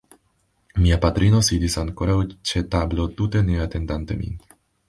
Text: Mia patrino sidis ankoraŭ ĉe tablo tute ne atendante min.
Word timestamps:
Mia 0.85 0.97
patrino 1.03 1.41
sidis 1.49 1.77
ankoraŭ 1.83 2.17
ĉe 2.53 2.65
tablo 2.77 3.09
tute 3.21 3.47
ne 3.51 3.63
atendante 3.67 4.23
min. 4.25 4.39